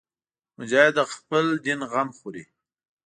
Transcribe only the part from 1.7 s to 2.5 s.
غم خوري.